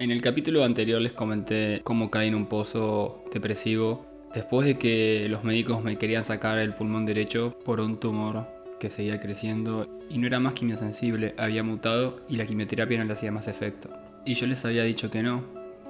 En 0.00 0.10
el 0.10 0.22
capítulo 0.22 0.64
anterior 0.64 0.98
les 0.98 1.12
comenté 1.12 1.82
cómo 1.84 2.10
caí 2.10 2.28
en 2.28 2.34
un 2.34 2.46
pozo 2.46 3.22
depresivo 3.34 4.06
después 4.34 4.66
de 4.66 4.78
que 4.78 5.26
los 5.28 5.44
médicos 5.44 5.84
me 5.84 5.98
querían 5.98 6.24
sacar 6.24 6.56
el 6.56 6.72
pulmón 6.72 7.04
derecho 7.04 7.54
por 7.66 7.80
un 7.80 8.00
tumor 8.00 8.46
que 8.78 8.88
seguía 8.88 9.20
creciendo 9.20 9.86
y 10.08 10.16
no 10.16 10.26
era 10.26 10.40
más 10.40 10.54
quimiosensible, 10.54 11.34
había 11.36 11.62
mutado 11.62 12.22
y 12.30 12.36
la 12.36 12.46
quimioterapia 12.46 12.96
no 12.96 13.04
le 13.04 13.12
hacía 13.12 13.30
más 13.30 13.46
efecto. 13.46 13.90
Y 14.24 14.36
yo 14.36 14.46
les 14.46 14.64
había 14.64 14.84
dicho 14.84 15.10
que 15.10 15.22
no, 15.22 15.44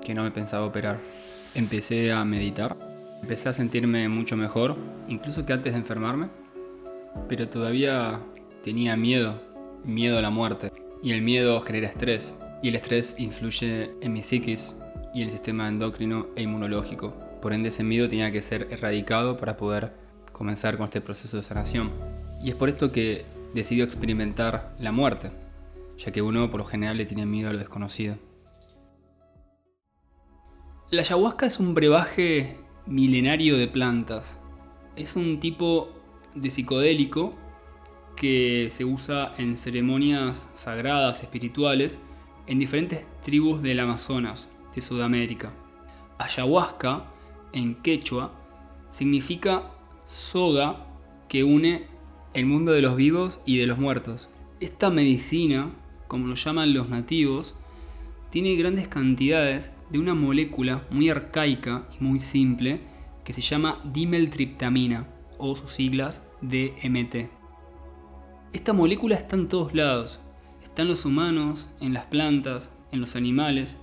que 0.05 0.13
no 0.13 0.25
me 0.25 0.33
pensaba 0.33 0.67
operar. 0.67 0.99
Empecé 1.55 2.11
a 2.11 2.25
meditar, 2.25 2.77
empecé 3.23 3.51
a 3.51 3.53
sentirme 3.53 4.09
mucho 4.09 4.37
mejor, 4.37 4.75
incluso 5.07 5.47
que 5.47 5.53
antes 5.53 5.73
de 5.73 5.79
enfermarme, 5.79 6.27
pero 7.29 7.49
todavía 7.49 8.19
tenía 8.65 8.97
miedo, 8.97 9.41
miedo 9.85 10.19
a 10.19 10.23
la 10.23 10.31
muerte. 10.31 10.73
Y 11.01 11.13
el 11.13 11.23
miedo 11.23 11.61
genera 11.61 11.87
estrés, 11.87 12.35
y 12.63 12.69
el 12.69 12.77
estrés 12.77 13.15
influye 13.19 13.91
en 14.01 14.13
mi 14.13 14.23
psiquis 14.23 14.77
y 15.15 15.23
el 15.23 15.31
sistema 15.31 15.69
endocrino 15.69 16.27
e 16.37 16.43
inmunológico. 16.43 17.15
Por 17.41 17.53
ende 17.53 17.71
ese 17.71 17.83
miedo 17.83 18.09
tenía 18.09 18.31
que 18.31 18.43
ser 18.43 18.69
erradicado 18.71 19.37
para 19.39 19.57
poder 19.57 19.93
comenzar 20.33 20.77
con 20.77 20.87
este 20.87 21.01
proceso 21.01 21.37
de 21.37 21.43
sanación. 21.43 21.91
Y 22.43 22.51
es 22.51 22.57
por 22.57 22.69
esto 22.69 22.93
que 22.93 23.25
decidió 23.55 23.85
experimentar 23.85 24.75
la 24.79 24.93
muerte, 24.93 25.31
ya 25.99 26.13
que 26.13 26.23
uno 26.23 26.51
por 26.51 26.61
lo 26.61 26.67
general 26.67 26.97
le 26.97 27.07
tiene 27.07 27.27
miedo 27.27 27.51
a 27.51 27.53
lo 27.53 27.59
desconocido. 27.59 28.17
La 30.91 31.03
ayahuasca 31.03 31.47
es 31.47 31.61
un 31.61 31.75
brebaje 31.75 32.57
milenario 32.87 33.57
de 33.57 33.69
plantas. 33.69 34.37
Es 34.97 35.17
un 35.17 35.41
tipo 35.41 35.91
de 36.35 36.51
psicodélico 36.51 37.35
que 38.17 38.69
se 38.71 38.85
usa 38.85 39.33
en 39.39 39.57
ceremonias 39.57 40.49
sagradas, 40.53 41.23
espirituales, 41.23 41.99
en 42.47 42.59
diferentes 42.59 43.07
tribus 43.23 43.63
del 43.63 43.81
Amazonas, 43.81 44.49
de 44.75 44.83
Sudamérica. 44.83 45.53
Ayahuasca, 46.19 47.07
en 47.53 47.75
quechua, 47.77 48.33
significa 48.91 49.71
soga 50.09 50.87
que 51.29 51.45
une 51.45 51.87
el 52.35 52.47
mundo 52.47 52.73
de 52.73 52.83
los 52.83 52.97
vivos 52.97 53.41
y 53.45 53.59
de 53.59 53.67
los 53.67 53.79
muertos. 53.79 54.29
Esta 54.61 54.91
medicina, 54.91 55.71
como 56.09 56.27
lo 56.27 56.35
llaman 56.35 56.75
los 56.75 56.89
nativos, 56.89 57.55
tiene 58.31 58.55
grandes 58.57 58.89
cantidades 58.89 59.73
de 59.91 59.99
una 59.99 60.15
molécula 60.15 60.87
muy 60.91 61.11
arcaica 61.11 61.87
y 61.99 62.05
muy 62.05 62.21
simple 62.21 62.81
que 63.25 63.33
se 63.33 63.41
llama 63.41 63.81
dimeltriptamina 63.85 65.07
o 65.39 65.57
sus 65.57 65.73
siglas 65.73 66.23
DMT. 66.41 67.31
Esta 68.53 68.73
molécula 68.73 69.17
está 69.17 69.37
en 69.37 69.49
todos 69.49 69.75
lados, 69.75 70.21
Está 70.71 70.83
en 70.83 70.89
los 70.89 71.05
humanos, 71.05 71.67
en 71.81 71.93
las 71.93 72.05
plantas, 72.05 72.71
en 72.93 73.01
los 73.01 73.17
animales. 73.17 73.77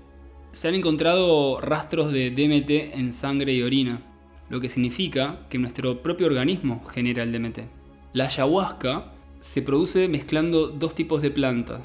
Se 0.53 0.69
han 0.69 0.73
encontrado 0.73 1.59
rastros 1.59 2.13
de 2.13 2.31
DMT 2.31 2.95
en 2.97 3.11
sangre 3.11 3.53
y 3.53 3.61
orina, 3.61 3.99
lo 4.49 4.61
que 4.61 4.69
significa 4.69 5.45
que 5.49 5.57
nuestro 5.57 6.01
propio 6.01 6.27
organismo 6.27 6.81
genera 6.85 7.23
el 7.23 7.33
DMT. 7.33 7.59
La 8.13 8.27
ayahuasca 8.27 9.11
se 9.41 9.61
produce 9.61 10.07
mezclando 10.07 10.69
dos 10.69 10.95
tipos 10.95 11.21
de 11.21 11.29
plantas. 11.29 11.81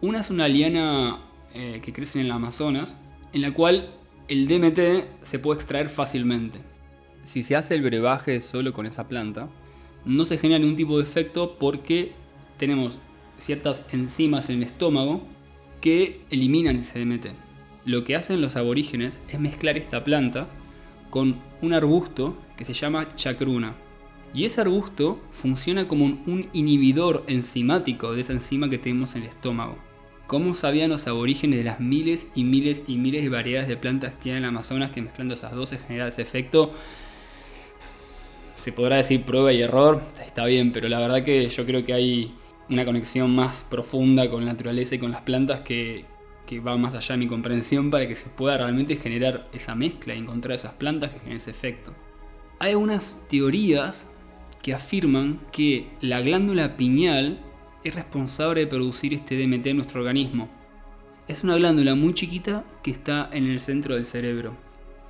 Una 0.00 0.20
es 0.20 0.30
una 0.30 0.48
liana 0.48 1.20
eh, 1.52 1.82
que 1.84 1.92
crece 1.92 2.18
en 2.18 2.24
el 2.24 2.32
Amazonas, 2.32 2.96
en 3.34 3.42
la 3.42 3.52
cual 3.52 3.90
el 4.28 4.48
DMT 4.48 5.22
se 5.22 5.38
puede 5.38 5.58
extraer 5.58 5.90
fácilmente. 5.90 6.60
Si 7.24 7.42
se 7.42 7.56
hace 7.56 7.74
el 7.74 7.82
brebaje 7.82 8.40
solo 8.40 8.72
con 8.72 8.86
esa 8.86 9.06
planta, 9.06 9.50
no 10.06 10.24
se 10.24 10.38
genera 10.38 10.60
ningún 10.60 10.76
tipo 10.76 10.96
de 10.96 11.04
efecto 11.04 11.58
porque 11.58 12.12
tenemos 12.56 12.98
ciertas 13.44 13.84
enzimas 13.92 14.48
en 14.48 14.56
el 14.56 14.62
estómago 14.64 15.22
que 15.80 16.20
eliminan 16.30 16.76
ese 16.76 16.98
DMT. 16.98 17.26
Lo 17.84 18.04
que 18.04 18.16
hacen 18.16 18.40
los 18.40 18.56
aborígenes 18.56 19.18
es 19.28 19.38
mezclar 19.38 19.76
esta 19.76 20.02
planta 20.02 20.46
con 21.10 21.36
un 21.60 21.74
arbusto 21.74 22.36
que 22.56 22.64
se 22.64 22.72
llama 22.72 23.14
chacruna. 23.16 23.74
Y 24.32 24.46
ese 24.46 24.62
arbusto 24.62 25.20
funciona 25.32 25.86
como 25.86 26.06
un 26.06 26.48
inhibidor 26.54 27.22
enzimático 27.26 28.14
de 28.14 28.22
esa 28.22 28.32
enzima 28.32 28.70
que 28.70 28.78
tenemos 28.78 29.14
en 29.14 29.22
el 29.22 29.28
estómago. 29.28 29.76
¿Cómo 30.26 30.54
sabían 30.54 30.88
los 30.88 31.06
aborígenes 31.06 31.58
de 31.58 31.64
las 31.64 31.80
miles 31.80 32.28
y 32.34 32.44
miles 32.44 32.84
y 32.86 32.96
miles 32.96 33.22
de 33.22 33.28
variedades 33.28 33.68
de 33.68 33.76
plantas 33.76 34.14
que 34.14 34.30
hay 34.30 34.38
en 34.38 34.44
el 34.44 34.48
Amazonas 34.48 34.90
que 34.90 35.02
mezclando 35.02 35.34
esas 35.34 35.52
dos 35.52 35.68
se 35.68 35.78
genera 35.78 36.08
ese 36.08 36.22
efecto? 36.22 36.72
Se 38.56 38.72
podrá 38.72 38.96
decir 38.96 39.22
prueba 39.22 39.52
y 39.52 39.60
error, 39.60 40.02
está 40.24 40.46
bien, 40.46 40.72
pero 40.72 40.88
la 40.88 40.98
verdad 40.98 41.22
que 41.22 41.46
yo 41.48 41.66
creo 41.66 41.84
que 41.84 41.92
hay 41.92 42.34
una 42.68 42.84
conexión 42.84 43.34
más 43.34 43.62
profunda 43.62 44.30
con 44.30 44.44
la 44.44 44.52
naturaleza 44.52 44.94
y 44.94 44.98
con 44.98 45.10
las 45.10 45.22
plantas 45.22 45.60
que, 45.60 46.06
va 46.64 46.76
más 46.76 46.94
allá 46.94 47.14
de 47.14 47.18
mi 47.18 47.26
comprensión 47.26 47.90
para 47.90 48.06
que 48.06 48.14
se 48.14 48.28
pueda 48.28 48.58
realmente 48.58 48.96
generar 48.96 49.48
esa 49.52 49.74
mezcla 49.74 50.14
y 50.14 50.18
encontrar 50.18 50.54
esas 50.54 50.74
plantas 50.74 51.10
que 51.10 51.18
generen 51.18 51.38
ese 51.38 51.50
efecto. 51.50 51.92
Hay 52.60 52.72
algunas 52.72 53.26
teorías 53.28 54.08
que 54.62 54.72
afirman 54.72 55.40
que 55.50 55.88
la 56.00 56.20
glándula 56.20 56.76
pineal 56.76 57.40
es 57.82 57.94
responsable 57.94 58.60
de 58.60 58.66
producir 58.68 59.12
este 59.12 59.36
DMT 59.36 59.66
en 59.66 59.76
nuestro 59.76 60.00
organismo. 60.00 60.48
Es 61.26 61.42
una 61.42 61.56
glándula 61.56 61.94
muy 61.94 62.14
chiquita 62.14 62.64
que 62.82 62.92
está 62.92 63.28
en 63.32 63.46
el 63.46 63.60
centro 63.60 63.96
del 63.96 64.04
cerebro. 64.04 64.56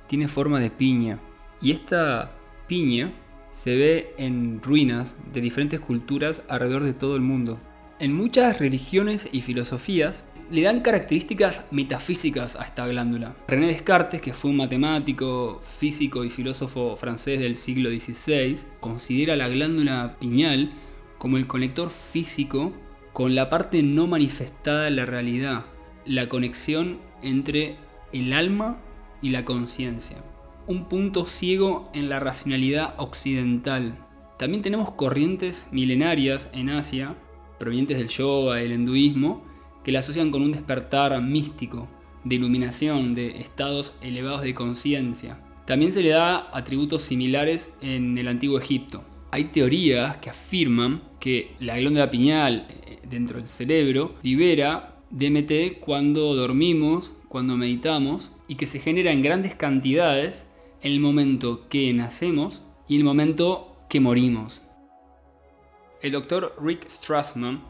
Tiene 0.07 0.27
forma 0.27 0.59
de 0.59 0.71
piña. 0.71 1.19
Y 1.61 1.71
esta 1.71 2.31
piña 2.67 3.13
se 3.55 3.75
ve 3.77 4.13
en 4.17 4.61
ruinas 4.61 5.15
de 5.31 5.39
diferentes 5.39 5.79
culturas 5.79 6.43
alrededor 6.49 6.83
de 6.83 6.93
todo 6.93 7.15
el 7.15 7.21
mundo. 7.21 7.57
En 7.99 8.13
muchas 8.13 8.59
religiones 8.59 9.29
y 9.31 9.41
filosofías 9.41 10.25
le 10.51 10.63
dan 10.63 10.81
características 10.81 11.63
metafísicas 11.71 12.57
a 12.57 12.63
esta 12.65 12.85
glándula. 12.85 13.33
René 13.47 13.67
Descartes, 13.67 14.21
que 14.21 14.33
fue 14.33 14.51
un 14.51 14.57
matemático, 14.57 15.61
físico 15.79 16.25
y 16.25 16.29
filósofo 16.29 16.97
francés 16.97 17.39
del 17.39 17.55
siglo 17.55 17.89
XVI, 17.89 18.59
considera 18.81 19.37
la 19.37 19.47
glándula 19.47 20.17
pineal 20.19 20.71
como 21.17 21.37
el 21.37 21.47
conector 21.47 21.89
físico 21.89 22.73
con 23.13 23.35
la 23.35 23.49
parte 23.49 23.81
no 23.81 24.05
manifestada 24.05 24.83
de 24.83 24.91
la 24.91 25.05
realidad, 25.05 25.65
la 26.05 26.27
conexión 26.27 26.99
entre 27.23 27.77
el 28.11 28.33
alma 28.33 28.77
y 29.21 29.29
la 29.29 29.45
conciencia 29.45 30.17
un 30.67 30.85
punto 30.85 31.25
ciego 31.27 31.89
en 31.93 32.09
la 32.09 32.19
racionalidad 32.19 32.95
occidental. 32.97 33.97
También 34.37 34.63
tenemos 34.63 34.91
corrientes 34.91 35.67
milenarias 35.71 36.49
en 36.53 36.69
Asia, 36.69 37.15
provenientes 37.59 37.97
del 37.97 38.09
yoga 38.09 38.61
y 38.61 38.65
el 38.65 38.73
hinduismo, 38.73 39.43
que 39.83 39.91
la 39.91 39.99
asocian 39.99 40.31
con 40.31 40.41
un 40.41 40.51
despertar 40.51 41.21
místico, 41.21 41.87
de 42.23 42.35
iluminación, 42.35 43.13
de 43.13 43.39
estados 43.39 43.93
elevados 44.01 44.41
de 44.41 44.55
conciencia. 44.55 45.39
También 45.65 45.93
se 45.93 46.01
le 46.01 46.09
da 46.09 46.49
atributos 46.51 47.03
similares 47.03 47.73
en 47.81 48.17
el 48.17 48.27
antiguo 48.27 48.59
Egipto. 48.59 49.03
Hay 49.31 49.45
teorías 49.45 50.17
que 50.17 50.29
afirman 50.29 51.01
que 51.19 51.55
la 51.59 51.77
glándula 51.77 52.09
pineal 52.09 52.67
eh, 52.69 52.99
dentro 53.07 53.37
del 53.37 53.47
cerebro 53.47 54.15
libera 54.23 54.97
DMT 55.11 55.79
cuando 55.79 56.35
dormimos, 56.35 57.11
cuando 57.29 57.57
meditamos, 57.57 58.31
y 58.47 58.55
que 58.55 58.67
se 58.67 58.79
genera 58.79 59.11
en 59.11 59.21
grandes 59.21 59.55
cantidades 59.55 60.47
el 60.85 60.99
momento 60.99 61.67
que 61.67 61.91
nacemos 61.93 62.61
y 62.87 62.95
el 62.95 63.03
momento 63.03 63.75
que 63.89 63.99
morimos. 63.99 64.61
El 65.99 66.11
doctor 66.11 66.55
Rick 66.61 66.87
Strassman, 66.87 67.63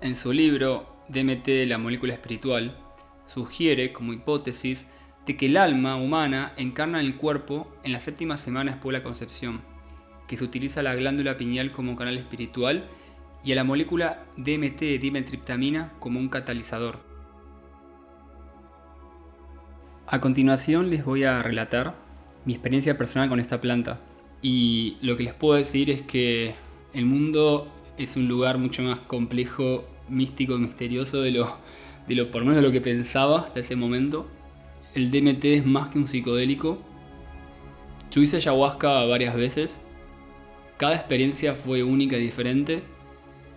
en 0.00 0.16
su 0.16 0.32
libro 0.32 0.88
DMT, 1.08 1.68
la 1.68 1.78
molécula 1.78 2.14
espiritual, 2.14 2.76
sugiere 3.26 3.92
como 3.92 4.12
hipótesis 4.12 4.88
de 5.24 5.36
que 5.36 5.46
el 5.46 5.56
alma 5.56 5.94
humana 5.94 6.52
encarna 6.56 6.98
en 6.98 7.06
el 7.06 7.16
cuerpo 7.16 7.72
en 7.84 7.92
la 7.92 8.00
séptima 8.00 8.36
semana 8.36 8.72
después 8.72 8.92
de 8.92 8.98
la 8.98 9.04
concepción, 9.04 9.60
que 10.26 10.36
se 10.36 10.42
utiliza 10.42 10.82
la 10.82 10.96
glándula 10.96 11.36
pineal 11.36 11.70
como 11.70 11.94
canal 11.94 12.18
espiritual 12.18 12.88
y 13.44 13.52
a 13.52 13.54
la 13.54 13.62
molécula 13.62 14.24
DMT 14.36 14.80
dimetriptamina 15.00 15.92
como 16.00 16.18
un 16.18 16.28
catalizador. 16.28 16.98
A 20.08 20.20
continuación 20.20 20.90
les 20.90 21.04
voy 21.04 21.22
a 21.22 21.40
relatar 21.40 22.01
mi 22.44 22.54
experiencia 22.54 22.96
personal 22.96 23.28
con 23.28 23.40
esta 23.40 23.60
planta. 23.60 24.00
Y 24.40 24.96
lo 25.02 25.16
que 25.16 25.24
les 25.24 25.34
puedo 25.34 25.54
decir 25.54 25.90
es 25.90 26.02
que 26.02 26.54
el 26.92 27.06
mundo 27.06 27.68
es 27.96 28.16
un 28.16 28.28
lugar 28.28 28.58
mucho 28.58 28.82
más 28.82 29.00
complejo, 29.00 29.84
místico, 30.08 30.58
misterioso 30.58 31.22
de 31.22 31.30
lo, 31.30 31.56
de 32.08 32.14
lo 32.14 32.30
por 32.30 32.44
de 32.44 32.62
lo 32.62 32.72
que 32.72 32.80
pensaba 32.80 33.40
hasta 33.40 33.60
ese 33.60 33.76
momento. 33.76 34.26
El 34.94 35.10
DMT 35.10 35.44
es 35.44 35.66
más 35.66 35.90
que 35.90 35.98
un 35.98 36.06
psicodélico. 36.06 36.78
Yo 38.10 38.20
hice 38.20 38.36
ayahuasca 38.36 39.04
varias 39.06 39.34
veces. 39.36 39.78
Cada 40.76 40.96
experiencia 40.96 41.54
fue 41.54 41.82
única 41.82 42.16
y 42.16 42.20
diferente, 42.20 42.82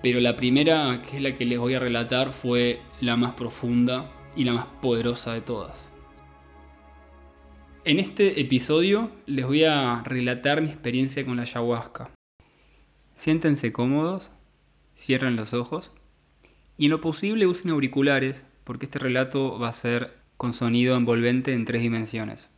pero 0.01 0.19
la 0.19 0.37
primera, 0.37 1.01
que 1.01 1.17
es 1.17 1.23
la 1.23 1.35
que 1.35 1.45
les 1.45 1.57
voy 1.57 1.73
a 1.73 1.79
relatar, 1.79 2.31
fue 2.31 2.79
la 3.01 3.17
más 3.17 3.33
profunda 3.33 4.11
y 4.35 4.43
la 4.43 4.53
más 4.53 4.65
poderosa 4.81 5.33
de 5.33 5.41
todas. 5.41 5.89
En 7.87 7.99
este 7.99 8.41
episodio 8.41 9.11
les 9.27 9.45
voy 9.45 9.63
a 9.63 10.01
relatar 10.03 10.59
mi 10.59 10.69
experiencia 10.69 11.23
con 11.23 11.35
la 11.35 11.43
ayahuasca. 11.43 12.09
Siéntense 13.15 13.71
cómodos, 13.71 14.31
cierren 14.97 15.35
los 15.35 15.53
ojos 15.53 15.91
y 16.79 16.85
en 16.85 16.91
lo 16.91 16.99
posible 16.99 17.45
usen 17.45 17.69
auriculares 17.69 18.43
porque 18.63 18.87
este 18.87 18.97
relato 18.97 19.59
va 19.59 19.69
a 19.69 19.73
ser 19.73 20.15
con 20.35 20.51
sonido 20.51 20.97
envolvente 20.97 21.53
en 21.53 21.65
tres 21.65 21.83
dimensiones. 21.83 22.49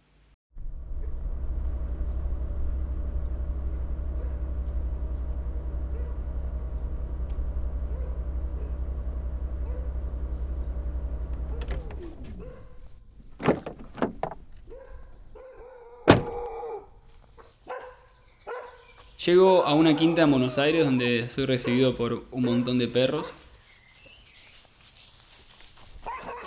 Llego 19.27 19.65
a 19.65 19.73
una 19.73 19.97
quinta 19.97 20.21
en 20.21 20.31
Buenos 20.31 20.57
Aires 20.57 20.85
donde 20.85 21.27
soy 21.27 21.45
recibido 21.47 21.97
por 21.97 22.27
un 22.31 22.45
montón 22.45 22.79
de 22.79 22.87
perros. 22.87 23.33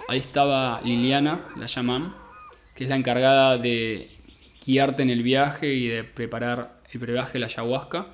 Ahí 0.09 0.19
estaba 0.19 0.81
Liliana, 0.83 1.47
la 1.59 1.67
llaman, 1.67 2.15
que 2.75 2.85
es 2.85 2.89
la 2.89 2.97
encargada 2.97 3.59
de 3.59 4.09
guiarte 4.65 5.03
en 5.03 5.11
el 5.11 5.23
viaje 5.23 5.75
y 5.75 5.89
de 5.89 6.05
preparar 6.05 6.81
el 6.91 7.01
brebaje 7.01 7.35
de 7.35 7.41
la 7.41 7.47
ayahuasca. 7.49 8.07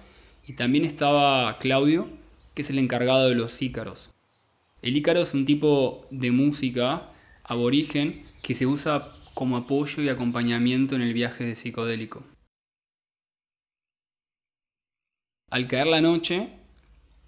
Y 0.45 0.55
también 0.55 0.85
estaba 0.85 1.59
Claudio, 1.61 2.09
que 2.55 2.63
es 2.63 2.71
el 2.71 2.81
encargado 2.81 3.29
de 3.29 3.37
los 3.37 3.63
ícaros. 3.63 4.11
El 4.83 4.97
ícaro 4.97 5.21
es 5.21 5.33
un 5.33 5.45
tipo 5.45 6.09
de 6.11 6.33
música 6.33 7.13
aborigen 7.45 8.25
que 8.43 8.57
se 8.57 8.67
usa 8.67 9.13
como 9.33 9.59
apoyo 9.59 10.03
y 10.03 10.09
acompañamiento 10.09 10.97
en 10.97 11.03
el 11.03 11.15
viaje 11.15 11.45
de 11.45 11.55
psicodélico. 11.55 12.25
Al 15.49 15.69
caer 15.69 15.87
la 15.87 16.01
noche, 16.01 16.49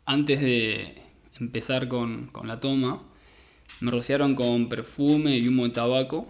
antes 0.04 0.40
de 0.40 1.04
empezar 1.38 1.86
con, 1.86 2.32
la 2.42 2.58
toma, 2.58 3.00
me 3.80 3.92
rociaron 3.92 4.34
con 4.34 4.68
perfume 4.68 5.36
y 5.36 5.46
humo 5.46 5.68
de 5.68 5.70
tabaco, 5.70 6.26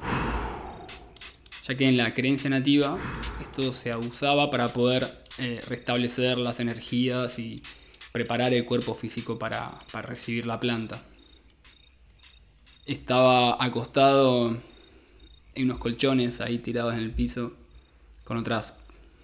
ya 1.66 1.74
que 1.78 1.88
en 1.88 1.96
la 1.96 2.12
creencia 2.12 2.50
nativa 2.50 2.98
esto 3.40 3.72
se 3.72 3.90
abusaba 3.90 4.50
para 4.50 4.68
poder 4.68 5.08
eh, 5.38 5.62
restablecer 5.66 6.36
las 6.36 6.60
energías 6.60 7.38
y 7.38 7.62
preparar 8.12 8.52
el 8.52 8.66
cuerpo 8.66 8.94
físico 8.94 9.38
para, 9.38 9.70
para 9.90 10.08
recibir 10.08 10.44
la 10.44 10.60
planta. 10.60 11.02
Estaba 12.84 13.64
acostado 13.64 14.58
en 15.54 15.64
unos 15.64 15.78
colchones 15.78 16.42
ahí 16.42 16.58
tirados 16.58 16.92
en 16.92 17.00
el 17.00 17.12
piso 17.12 17.54
con 18.24 18.36
otras, 18.36 18.74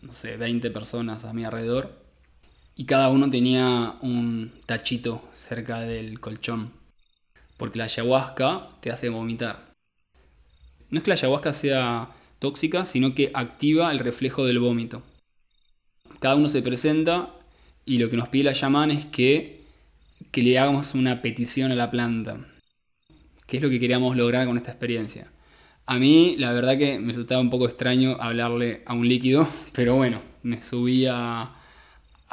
no 0.00 0.14
sé, 0.14 0.38
20 0.38 0.70
personas 0.70 1.26
a 1.26 1.34
mi 1.34 1.44
alrededor 1.44 2.03
y 2.76 2.86
cada 2.86 3.08
uno 3.08 3.30
tenía 3.30 3.94
un 4.00 4.52
tachito 4.66 5.22
cerca 5.34 5.80
del 5.80 6.20
colchón, 6.20 6.70
porque 7.56 7.78
la 7.78 7.84
ayahuasca 7.84 8.68
te 8.80 8.90
hace 8.90 9.08
vomitar. 9.08 9.74
No 10.90 10.98
es 10.98 11.04
que 11.04 11.10
la 11.10 11.14
ayahuasca 11.14 11.52
sea 11.52 12.08
tóxica, 12.38 12.86
sino 12.86 13.14
que 13.14 13.30
activa 13.34 13.92
el 13.92 13.98
reflejo 13.98 14.44
del 14.44 14.58
vómito. 14.58 15.02
Cada 16.20 16.36
uno 16.36 16.48
se 16.48 16.62
presenta 16.62 17.30
y 17.86 17.98
lo 17.98 18.10
que 18.10 18.16
nos 18.16 18.28
pide 18.28 18.44
la 18.44 18.54
chamán 18.54 18.90
es 18.90 19.04
que, 19.06 19.62
que 20.30 20.42
le 20.42 20.58
hagamos 20.58 20.94
una 20.94 21.22
petición 21.22 21.70
a 21.72 21.74
la 21.74 21.90
planta. 21.90 22.38
¿Qué 23.46 23.58
es 23.58 23.62
lo 23.62 23.70
que 23.70 23.78
queríamos 23.80 24.16
lograr 24.16 24.46
con 24.46 24.56
esta 24.56 24.70
experiencia? 24.70 25.28
A 25.86 25.98
mí, 25.98 26.34
la 26.38 26.52
verdad 26.52 26.78
que 26.78 26.98
me 26.98 27.08
resultaba 27.08 27.42
un 27.42 27.50
poco 27.50 27.66
extraño 27.66 28.16
hablarle 28.18 28.82
a 28.86 28.94
un 28.94 29.06
líquido, 29.06 29.46
pero 29.72 29.96
bueno, 29.96 30.20
me 30.42 30.62
subía 30.62 31.42
a 31.42 31.53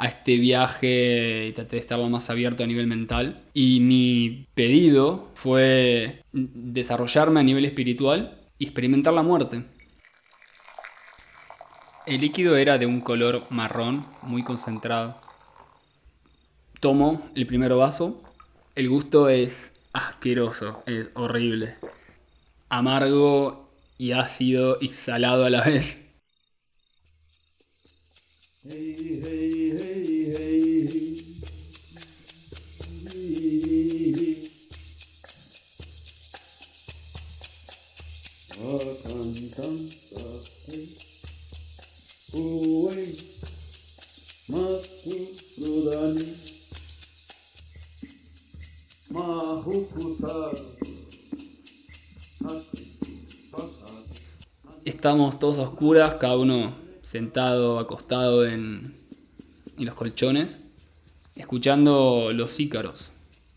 este 0.06 0.36
viaje 0.36 1.46
y 1.48 1.52
traté 1.52 1.76
de 1.76 1.80
estar 1.80 1.98
lo 1.98 2.08
más 2.08 2.30
abierto 2.30 2.64
a 2.64 2.66
nivel 2.66 2.86
mental. 2.86 3.42
Y 3.54 3.80
mi 3.80 4.46
pedido 4.54 5.30
fue 5.34 6.20
desarrollarme 6.32 7.40
a 7.40 7.42
nivel 7.42 7.64
espiritual 7.64 8.36
y 8.58 8.64
experimentar 8.64 9.12
la 9.12 9.22
muerte. 9.22 9.62
El 12.06 12.20
líquido 12.20 12.56
era 12.56 12.78
de 12.78 12.86
un 12.86 13.00
color 13.00 13.44
marrón, 13.50 14.04
muy 14.22 14.42
concentrado. 14.42 15.16
Tomo 16.80 17.22
el 17.36 17.46
primer 17.46 17.72
vaso. 17.74 18.20
El 18.74 18.88
gusto 18.88 19.28
es 19.28 19.72
asqueroso, 19.92 20.82
es 20.86 21.08
horrible. 21.14 21.76
Amargo 22.68 23.68
y 23.98 24.12
ácido 24.12 24.78
y 24.80 24.92
salado 24.92 25.44
a 25.44 25.50
la 25.50 25.62
vez. 25.66 26.11
Estamos 54.84 55.38
todos 55.40 55.58
oscuras, 55.58 56.14
cada 56.14 56.36
uno 56.36 56.81
sentado, 57.12 57.78
acostado 57.78 58.46
en, 58.46 58.94
los 59.76 59.94
colchones, 59.94 60.58
escuchando 61.36 62.30
los 62.32 62.58
ícaros. 62.58 63.10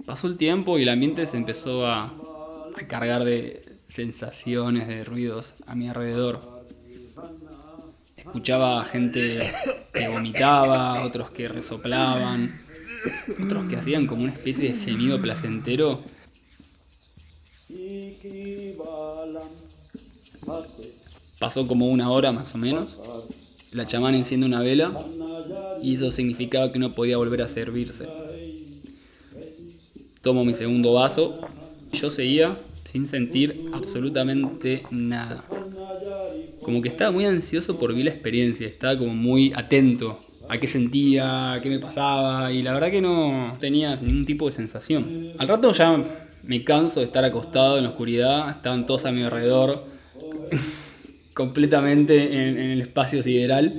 Pasó 0.06 0.28
el 0.28 0.38
tiempo 0.38 0.78
y 0.78 0.82
el 0.82 0.90
ambiente 0.90 1.26
se 1.26 1.38
empezó 1.38 1.88
a, 1.88 2.06
a 2.76 2.88
cargar 2.88 3.24
de 3.24 3.64
sensaciones, 3.88 4.90
de 4.90 5.06
ruidos 5.06 5.54
a 5.68 5.76
mi 5.76 5.88
alrededor. 5.88 6.42
Escuchaba 8.18 8.84
gente 8.84 9.50
que 9.94 10.10
vomitaba, 10.10 11.06
otros 11.06 11.30
que 11.32 11.48
resoplaban, 11.48 12.54
otros 13.42 13.70
que 13.70 13.78
hacían 13.78 14.06
como 14.06 14.24
una 14.24 14.34
especie 14.34 14.74
de 14.74 14.80
gemido 14.82 15.22
placentero. 15.22 16.02
Pasó 21.40 21.66
como 21.66 21.88
una 21.88 22.10
hora 22.10 22.34
más 22.34 22.54
o 22.54 22.58
menos. 22.58 23.45
La 23.74 23.86
chamán 23.86 24.16
enciende 24.16 24.46
una 24.46 24.62
vela 24.62 24.92
y 25.82 25.96
eso 25.96 26.12
significaba 26.12 26.72
que 26.72 26.80
no 26.80 26.92
podía 26.92 27.18
volver 27.18 27.42
a 27.42 27.48
servirse. 27.48 28.08
Tomo 30.22 30.46
mi 30.46 30.54
segundo 30.54 30.94
vaso. 30.94 31.40
Yo 31.94 32.12
seguía 32.12 32.56
sin 32.92 33.08
sentir 33.08 33.70
absolutamente 33.74 34.84
nada. 34.90 35.44
Como 36.62 36.82
que 36.82 36.90
estaba 36.90 37.12
muy 37.12 37.26
ansioso 37.26 37.78
por 37.78 37.92
vivir 37.92 38.06
la 38.06 38.12
experiencia, 38.12 38.66
estaba 38.66 38.98
como 38.98 39.14
muy 39.14 39.54
atento 39.54 40.20
a 40.50 40.58
qué 40.58 40.68
sentía, 40.68 41.54
a 41.54 41.62
qué 41.62 41.70
me 41.70 41.80
pasaba, 41.80 42.52
y 42.52 42.64
la 42.64 42.74
verdad 42.74 42.92
que 42.92 43.02
no 43.02 43.56
tenía 43.60 43.96
ningún 43.98 44.26
tipo 44.26 44.46
de 44.46 44.52
sensación. 44.52 45.32
Al 45.38 45.48
rato 45.48 45.72
ya 45.74 46.02
me 46.44 46.64
canso 46.64 47.02
de 47.02 47.08
estar 47.08 47.26
acostado 47.26 47.78
en 47.78 47.84
la 47.84 47.90
oscuridad, 47.90 48.50
estaban 48.50 48.86
todos 48.86 49.06
a 49.06 49.12
mi 49.12 49.24
alrededor, 49.24 49.84
completamente 51.36 52.48
en, 52.48 52.58
el 52.58 52.82
espacio 52.82 53.22
sideral, 53.22 53.72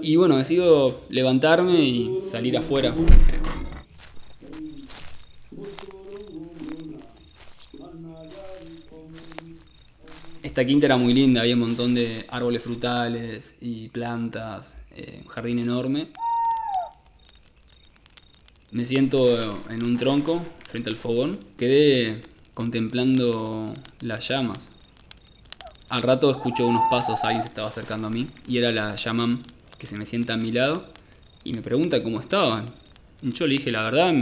y 0.00 0.16
bueno, 0.16 0.38
decido 0.38 1.00
levantarme 1.10 1.74
y 1.82 2.20
salir 2.22 2.56
afuera. 2.56 2.94
Esta 10.42 10.64
quinta 10.64 10.86
era 10.86 10.96
muy 10.96 11.12
linda, 11.12 11.40
había 11.40 11.54
un 11.54 11.60
montón 11.60 11.94
de 11.94 12.24
árboles 12.28 12.62
frutales 12.62 13.54
y 13.60 13.88
plantas, 13.88 14.76
eh, 14.96 15.20
un 15.22 15.28
jardín 15.28 15.58
enorme. 15.58 16.08
Me 18.70 18.86
siento 18.86 19.60
en 19.70 19.84
un 19.84 19.96
tronco 19.98 20.40
frente 20.68 20.88
al 20.88 20.96
fogón, 20.96 21.38
quedé 21.58 22.22
contemplando 22.54 23.74
las 24.00 24.28
llamas. 24.28 24.71
Al 25.92 26.02
rato 26.02 26.30
escucho 26.30 26.66
unos 26.66 26.84
pasos, 26.90 27.20
alguien 27.22 27.42
se 27.42 27.48
estaba 27.48 27.68
acercando 27.68 28.06
a 28.06 28.10
mí 28.10 28.26
y 28.48 28.56
era 28.56 28.72
la 28.72 28.96
llamam 28.96 29.42
que 29.78 29.86
se 29.86 29.94
me 29.98 30.06
sienta 30.06 30.32
a 30.32 30.36
mi 30.38 30.50
lado 30.50 30.86
y 31.44 31.52
me 31.52 31.60
pregunta 31.60 32.02
cómo 32.02 32.18
estaba. 32.18 32.64
Yo 33.20 33.46
le 33.46 33.58
dije, 33.58 33.70
la 33.70 33.82
verdad, 33.82 34.14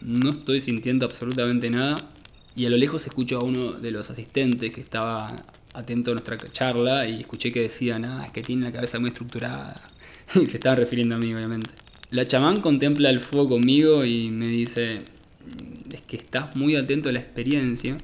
no 0.00 0.30
estoy 0.30 0.60
sintiendo 0.60 1.04
absolutamente 1.04 1.70
nada. 1.70 1.96
Y 2.54 2.66
a 2.66 2.70
lo 2.70 2.76
lejos 2.76 3.04
escucho 3.04 3.38
a 3.40 3.42
uno 3.42 3.72
de 3.72 3.90
los 3.90 4.10
asistentes 4.10 4.72
que 4.72 4.80
estaba 4.80 5.34
atento 5.74 6.12
a 6.12 6.14
nuestra 6.14 6.38
charla 6.52 7.04
y 7.08 7.22
escuché 7.22 7.52
que 7.52 7.62
decía, 7.62 7.98
nada, 7.98 8.24
es 8.26 8.30
que 8.30 8.42
tiene 8.42 8.66
la 8.66 8.70
cabeza 8.70 9.00
muy 9.00 9.08
estructurada. 9.08 9.82
y 10.36 10.46
se 10.46 10.58
estaba 10.58 10.76
refiriendo 10.76 11.16
a 11.16 11.18
mí, 11.18 11.34
obviamente. 11.34 11.70
La 12.12 12.28
chamán 12.28 12.60
contempla 12.60 13.10
el 13.10 13.18
fuego 13.18 13.48
conmigo 13.48 14.04
y 14.04 14.30
me 14.30 14.46
dice, 14.46 15.02
es 15.92 16.00
que 16.02 16.16
estás 16.16 16.54
muy 16.54 16.76
atento 16.76 17.08
a 17.08 17.12
la 17.12 17.18
experiencia 17.18 17.98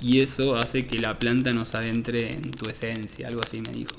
y 0.00 0.20
eso 0.20 0.56
hace 0.56 0.86
que 0.86 0.98
la 0.98 1.18
planta 1.18 1.52
nos 1.52 1.74
adentre 1.74 2.32
en 2.32 2.50
tu 2.50 2.68
esencia, 2.68 3.28
algo 3.28 3.42
así 3.44 3.60
me 3.60 3.72
dijo. 3.72 3.96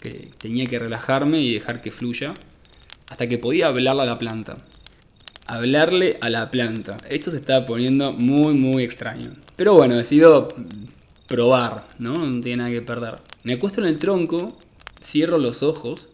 Que 0.00 0.30
tenía 0.38 0.66
que 0.66 0.78
relajarme 0.78 1.40
y 1.40 1.54
dejar 1.54 1.82
que 1.82 1.90
fluya 1.90 2.34
hasta 3.08 3.28
que 3.28 3.38
podía 3.38 3.66
hablarle 3.66 4.02
a 4.02 4.06
la 4.06 4.18
planta 4.18 4.58
hablarle 5.48 6.18
a 6.20 6.28
la 6.28 6.50
planta. 6.50 6.98
Esto 7.08 7.30
se 7.30 7.38
estaba 7.38 7.66
poniendo 7.66 8.12
muy, 8.12 8.54
muy 8.54 8.84
extraño. 8.84 9.32
Pero 9.56 9.74
bueno, 9.74 9.96
decido 9.96 10.48
probar, 11.26 11.88
¿no? 11.98 12.18
No 12.18 12.40
tiene 12.42 12.58
nada 12.58 12.70
que 12.70 12.82
perder. 12.82 13.16
Me 13.42 13.54
acuesto 13.54 13.80
en 13.80 13.88
el 13.88 13.98
tronco, 13.98 14.56
cierro 15.02 15.38
los 15.38 15.62
ojos 15.62 16.06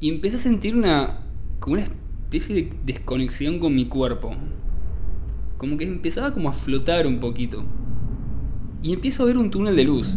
y 0.00 0.10
empecé 0.10 0.36
a 0.36 0.40
sentir 0.40 0.74
una 0.76 1.20
como 1.60 1.74
una 1.74 1.84
especie 1.84 2.54
de 2.56 2.72
desconexión 2.84 3.60
con 3.60 3.74
mi 3.74 3.86
cuerpo. 3.86 4.36
Como 5.64 5.78
que 5.78 5.86
empezaba 5.86 6.34
como 6.34 6.50
a 6.50 6.52
flotar 6.52 7.06
un 7.06 7.20
poquito. 7.20 7.64
Y 8.82 8.92
empiezo 8.92 9.22
a 9.22 9.26
ver 9.26 9.38
un 9.38 9.50
túnel 9.50 9.74
de 9.74 9.84
luz. 9.84 10.14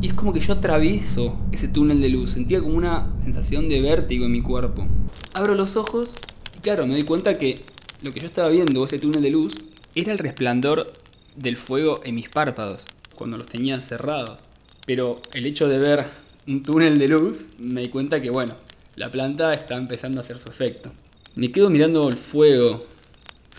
Y 0.00 0.08
es 0.08 0.14
como 0.14 0.32
que 0.32 0.40
yo 0.40 0.54
atravieso 0.54 1.36
ese 1.52 1.68
túnel 1.68 2.00
de 2.00 2.08
luz. 2.08 2.32
Sentía 2.32 2.60
como 2.60 2.76
una 2.76 3.06
sensación 3.22 3.68
de 3.68 3.80
vértigo 3.80 4.24
en 4.24 4.32
mi 4.32 4.42
cuerpo. 4.42 4.88
Abro 5.32 5.54
los 5.54 5.76
ojos 5.76 6.12
y 6.56 6.60
claro, 6.60 6.88
me 6.88 6.94
doy 6.94 7.04
cuenta 7.04 7.38
que 7.38 7.60
lo 8.02 8.10
que 8.10 8.18
yo 8.18 8.26
estaba 8.26 8.48
viendo, 8.48 8.84
ese 8.84 8.98
túnel 8.98 9.22
de 9.22 9.30
luz, 9.30 9.54
era 9.94 10.10
el 10.10 10.18
resplandor 10.18 10.92
del 11.36 11.56
fuego 11.56 12.00
en 12.02 12.16
mis 12.16 12.28
párpados, 12.28 12.82
cuando 13.14 13.38
los 13.38 13.46
tenía 13.46 13.80
cerrados. 13.80 14.40
Pero 14.86 15.22
el 15.34 15.46
hecho 15.46 15.68
de 15.68 15.78
ver 15.78 16.04
un 16.48 16.64
túnel 16.64 16.98
de 16.98 17.06
luz, 17.06 17.44
me 17.60 17.82
di 17.82 17.90
cuenta 17.90 18.20
que 18.20 18.30
bueno, 18.30 18.54
la 18.96 19.08
planta 19.12 19.54
está 19.54 19.76
empezando 19.76 20.18
a 20.18 20.24
hacer 20.24 20.40
su 20.40 20.48
efecto. 20.48 20.90
Me 21.36 21.52
quedo 21.52 21.70
mirando 21.70 22.08
el 22.08 22.16
fuego 22.16 22.84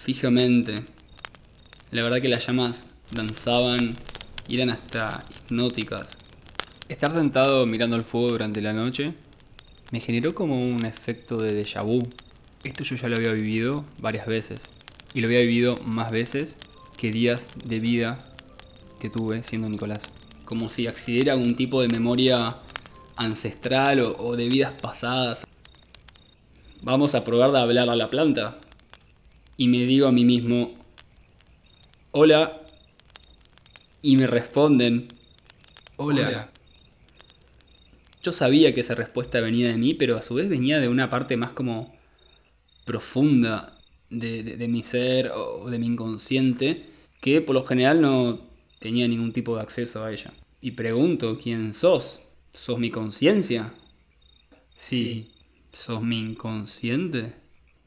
fijamente. 0.05 0.75
La 1.89 2.03
verdad 2.03 2.21
que 2.21 2.29
las 2.29 2.45
llamas 2.45 2.85
danzaban 3.09 3.95
y 4.47 4.55
eran 4.55 4.69
hasta 4.69 5.25
hipnóticas. 5.31 6.11
Estar 6.87 7.11
sentado 7.11 7.65
mirando 7.65 7.97
el 7.97 8.03
fuego 8.03 8.29
durante 8.29 8.61
la 8.61 8.71
noche 8.71 9.13
me 9.91 9.99
generó 9.99 10.35
como 10.35 10.61
un 10.61 10.85
efecto 10.85 11.41
de 11.41 11.59
déjà 11.59 11.83
vu. 11.83 12.07
Esto 12.63 12.83
yo 12.83 12.95
ya 12.97 13.09
lo 13.09 13.15
había 13.15 13.33
vivido 13.33 13.83
varias 13.97 14.27
veces. 14.27 14.61
Y 15.15 15.21
lo 15.21 15.27
había 15.27 15.39
vivido 15.39 15.77
más 15.85 16.11
veces 16.11 16.55
que 16.97 17.09
días 17.09 17.49
de 17.65 17.79
vida 17.79 18.19
que 18.99 19.09
tuve 19.09 19.41
siendo 19.41 19.69
Nicolás. 19.69 20.03
Como 20.45 20.69
si 20.69 20.85
accediera 20.85 21.33
a 21.33 21.35
algún 21.35 21.55
tipo 21.55 21.81
de 21.81 21.87
memoria 21.87 22.57
ancestral 23.15 24.01
o, 24.01 24.35
de 24.35 24.49
vidas 24.49 24.75
pasadas. 24.79 25.47
Vamos 26.83 27.15
a 27.15 27.25
probar 27.25 27.51
de 27.51 27.59
hablar 27.59 27.89
a 27.89 27.95
la 27.95 28.11
planta. 28.11 28.59
Y 29.57 29.67
me 29.67 29.85
digo 29.85 30.07
a 30.07 30.11
mí 30.11 30.25
mismo, 30.25 30.73
hola. 32.11 32.61
Y 34.01 34.17
me 34.17 34.27
responden, 34.27 35.07
hola. 35.95 36.49
Yo 38.21 38.31
sabía 38.33 38.73
que 38.73 38.81
esa 38.81 38.95
respuesta 38.95 39.39
venía 39.39 39.67
de 39.67 39.77
mí, 39.77 39.93
pero 39.93 40.17
a 40.17 40.23
su 40.23 40.35
vez 40.35 40.49
venía 40.49 40.79
de 40.79 40.89
una 40.89 41.09
parte 41.09 41.37
más 41.37 41.51
como 41.51 41.95
profunda 42.85 43.77
de, 44.09 44.43
de 44.43 44.67
mi 44.67 44.83
ser 44.83 45.31
o 45.31 45.69
de 45.69 45.79
mi 45.79 45.87
inconsciente, 45.87 46.85
que 47.21 47.41
por 47.41 47.55
lo 47.55 47.65
general 47.65 48.01
no 48.01 48.39
tenía 48.79 49.07
ningún 49.07 49.33
tipo 49.33 49.55
de 49.55 49.61
acceso 49.61 50.03
a 50.03 50.11
ella. 50.11 50.31
Y 50.61 50.71
pregunto, 50.71 51.39
¿quién 51.41 51.73
sos? 51.73 52.19
¿Sos 52.53 52.79
mi 52.79 52.89
conciencia? 52.89 53.73
Sí. 54.75 55.31
¿Sos 55.73 56.01
mi 56.01 56.19
inconsciente? 56.19 57.33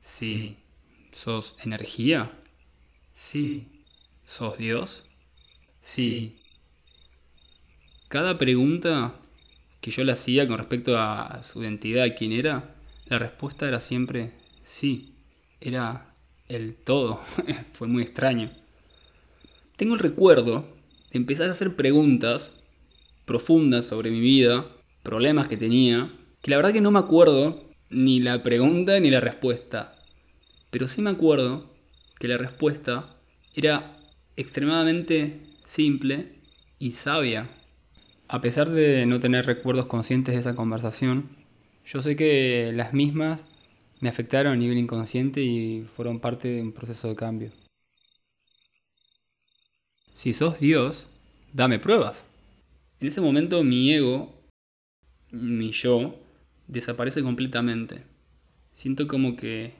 Sí. 0.04 0.56
¿Sos 1.22 1.56
energía? 1.64 2.30
Sí. 3.16 3.66
¿Sos 4.24 4.56
Dios? 4.56 5.02
Sí. 5.82 6.36
Cada 8.06 8.38
pregunta 8.38 9.14
que 9.80 9.90
yo 9.90 10.04
le 10.04 10.12
hacía 10.12 10.46
con 10.46 10.58
respecto 10.58 10.96
a 10.96 11.42
su 11.42 11.60
identidad, 11.62 12.14
quién 12.16 12.30
era, 12.30 12.72
la 13.06 13.18
respuesta 13.18 13.66
era 13.66 13.80
siempre 13.80 14.30
sí. 14.64 15.14
Era 15.60 16.06
el 16.48 16.76
todo. 16.76 17.20
Fue 17.72 17.88
muy 17.88 18.04
extraño. 18.04 18.50
Tengo 19.76 19.94
el 19.94 20.00
recuerdo 20.00 20.68
de 21.10 21.18
empezar 21.18 21.48
a 21.48 21.52
hacer 21.52 21.74
preguntas 21.74 22.52
profundas 23.24 23.86
sobre 23.86 24.12
mi 24.12 24.20
vida, 24.20 24.66
problemas 25.02 25.48
que 25.48 25.56
tenía, 25.56 26.12
que 26.42 26.50
la 26.52 26.58
verdad 26.58 26.72
que 26.72 26.80
no 26.80 26.92
me 26.92 27.00
acuerdo 27.00 27.60
ni 27.90 28.20
la 28.20 28.40
pregunta 28.44 29.00
ni 29.00 29.10
la 29.10 29.20
respuesta. 29.20 29.97
Pero 30.70 30.88
sí 30.88 31.02
me 31.02 31.10
acuerdo 31.10 31.64
que 32.18 32.28
la 32.28 32.36
respuesta 32.36 33.14
era 33.54 33.96
extremadamente 34.36 35.40
simple 35.66 36.26
y 36.78 36.92
sabia. 36.92 37.48
A 38.28 38.40
pesar 38.40 38.68
de 38.68 39.06
no 39.06 39.20
tener 39.20 39.46
recuerdos 39.46 39.86
conscientes 39.86 40.34
de 40.34 40.40
esa 40.40 40.54
conversación, 40.54 41.28
yo 41.86 42.02
sé 42.02 42.16
que 42.16 42.72
las 42.74 42.92
mismas 42.92 43.44
me 44.00 44.08
afectaron 44.08 44.52
a 44.52 44.56
nivel 44.56 44.78
inconsciente 44.78 45.40
y 45.42 45.86
fueron 45.96 46.20
parte 46.20 46.48
de 46.48 46.62
un 46.62 46.72
proceso 46.72 47.08
de 47.08 47.16
cambio. 47.16 47.50
Si 50.14 50.32
sos 50.32 50.60
Dios, 50.60 51.06
dame 51.52 51.78
pruebas. 51.78 52.22
En 53.00 53.08
ese 53.08 53.20
momento 53.20 53.62
mi 53.64 53.92
ego, 53.92 54.34
mi 55.30 55.72
yo, 55.72 56.14
desaparece 56.66 57.22
completamente. 57.22 58.02
Siento 58.74 59.08
como 59.08 59.36
que 59.36 59.72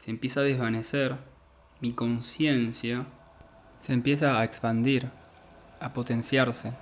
se 0.00 0.10
empieza 0.10 0.40
a 0.40 0.44
desvanecer, 0.44 1.16
mi 1.80 1.92
conciencia 1.92 3.06
se 3.80 3.92
empieza 3.92 4.40
a 4.40 4.44
expandir, 4.44 5.10
a 5.78 5.92
potenciarse 5.92 6.72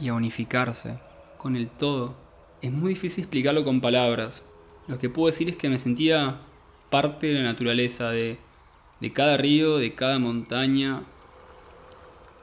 y 0.00 0.08
a 0.08 0.14
unificarse 0.14 0.98
con 1.36 1.56
el 1.56 1.68
todo. 1.68 2.16
Es 2.62 2.70
muy 2.70 2.90
difícil 2.90 3.24
explicarlo 3.24 3.64
con 3.64 3.80
palabras. 3.80 4.44
Lo 4.86 5.00
que 5.00 5.08
puedo 5.08 5.26
decir 5.26 5.48
es 5.48 5.56
que 5.56 5.68
me 5.68 5.80
sentía 5.80 6.38
parte 6.90 7.26
de 7.26 7.34
la 7.34 7.42
naturaleza, 7.42 8.10
de, 8.10 8.38
de 9.00 9.12
cada 9.12 9.36
río, 9.36 9.78
de 9.78 9.94
cada 9.94 10.20
montaña, 10.20 11.02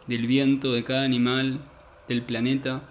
del 0.07 0.27
viento, 0.27 0.73
de 0.73 0.83
cada 0.83 1.03
animal, 1.03 1.61
del 2.09 2.21
planeta 2.21 2.81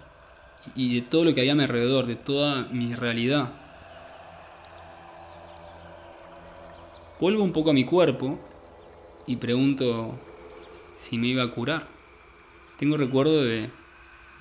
y 0.75 0.95
de 0.95 1.01
todo 1.03 1.23
lo 1.23 1.35
que 1.35 1.41
había 1.41 1.51
a 1.51 1.55
mi 1.55 1.63
alrededor, 1.63 2.07
de 2.07 2.15
toda 2.15 2.63
mi 2.71 2.95
realidad. 2.95 3.62
Vuelvo 7.23 7.41
un 7.41 7.53
poco 7.53 7.69
a 7.69 7.73
mi 7.73 7.85
cuerpo 7.85 8.37
y 9.25 9.37
pregunto 9.37 10.13
si 10.97 11.17
me 11.17 11.27
iba 11.27 11.41
a 11.41 11.51
curar. 11.51 11.87
Tengo 12.77 12.97
recuerdo 12.97 13.41
de 13.45 13.69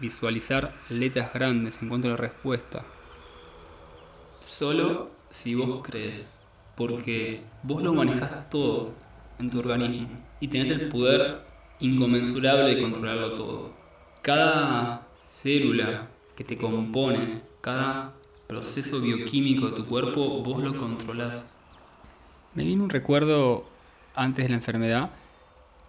visualizar 0.01 0.75
letras 0.89 1.33
grandes 1.33 1.81
en 1.81 1.89
cuanto 1.89 2.09
a 2.09 2.11
la 2.11 2.17
respuesta. 2.17 2.85
Solo 4.41 5.13
si 5.31 5.55
vos 5.55 5.81
crees, 5.85 6.41
porque 6.77 7.43
vos 7.63 7.85
lo 7.85 7.95
manejas 7.95 8.51
todo 8.51 8.91
en 9.39 9.49
tu 9.49 9.61
organismo 9.61 10.09
y 10.41 10.49
tenés 10.49 10.71
el 10.71 10.89
poder 10.89 11.39
inconmensurable 11.79 12.75
de 12.75 12.83
controlarlo 12.83 13.35
todo 13.35 13.73
cada 14.23 15.07
célula 15.23 16.09
que 16.35 16.43
te 16.43 16.57
compone, 16.57 17.43
cada 17.61 18.13
proceso 18.49 19.01
bioquímico 19.01 19.69
de 19.69 19.77
tu 19.77 19.87
cuerpo, 19.87 20.43
vos 20.43 20.61
lo 20.65 20.77
controlás. 20.77 21.62
Me 22.55 22.65
vino 22.65 22.85
un 22.85 22.91
recuerdo 22.91 23.65
antes 24.15 24.45
de 24.45 24.51
la 24.51 24.57
enfermedad. 24.57 25.11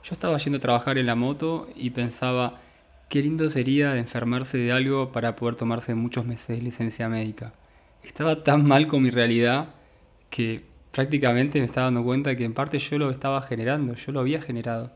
Yo 0.03 0.13
estaba 0.13 0.38
yendo 0.38 0.58
a 0.58 0.62
trabajar 0.62 0.98
en 0.98 1.05
la 1.05 1.15
moto 1.15 1.67
y 1.75 1.89
pensaba, 1.89 2.62
qué 3.10 3.22
lindo 3.22 3.50
sería 3.50 3.91
de 3.91 4.00
enfermarse 4.00 4.58
de 4.58 4.72
algo 4.72 5.12
para 5.12 5.36
poder 5.36 5.55
tomarse 5.55 5.93
muchos 5.93 6.25
meses 6.25 6.55
de 6.55 6.63
licencia 6.63 7.10
médica. 7.10 7.53
Estaba 8.01 8.43
tan 8.43 8.65
mal 8.65 8.88
con 8.88 9.03
mi 9.03 9.10
realidad 9.10 9.75
que 10.29 10.63
prácticamente 10.91 11.60
me 11.60 11.65
estaba 11.65 11.86
dando 11.86 12.03
cuenta 12.03 12.36
que 12.36 12.46
en 12.46 12.53
parte 12.53 12.79
yo 12.79 12.98
lo 12.98 13.10
estaba 13.10 13.41
generando, 13.41 13.96
yo 13.96 14.12
lo 14.13 14.22
había 14.22 14.41
generado. 14.41 14.91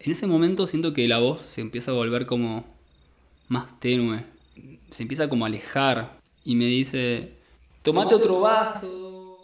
En 0.00 0.10
ese 0.10 0.26
momento 0.26 0.66
siento 0.66 0.92
que 0.92 1.06
la 1.06 1.18
voz 1.18 1.42
se 1.42 1.60
empieza 1.60 1.92
a 1.92 1.94
volver 1.94 2.26
como 2.26 2.64
más 3.48 3.78
tenue, 3.78 4.24
se 4.90 5.02
empieza 5.02 5.28
como 5.28 5.44
a 5.44 5.48
alejar 5.48 6.18
y 6.44 6.56
me 6.56 6.64
dice, 6.64 7.39
tomate 7.82 8.14
otro 8.14 8.40
vaso. 8.40 9.38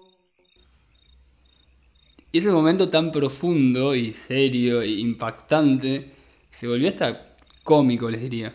Y 2.32 2.38
ese 2.38 2.50
momento 2.50 2.88
tan 2.88 3.12
profundo 3.12 3.94
y 3.94 4.12
serio 4.12 4.82
e 4.82 4.90
impactante 4.90 6.12
se 6.50 6.66
volvió 6.66 6.88
hasta 6.88 7.20
cómico, 7.62 8.10
les 8.10 8.20
diría. 8.20 8.52